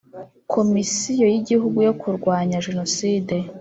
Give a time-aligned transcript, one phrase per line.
[0.53, 3.35] Komisiyo y Igihugu yo kurwanya Jenoside